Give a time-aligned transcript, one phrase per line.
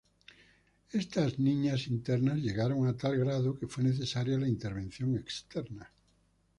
[0.93, 5.91] Estas riñas internas llegaron a tal grado que fue necesaria la intervención externa.